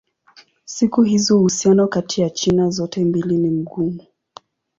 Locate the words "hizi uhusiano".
1.03-1.87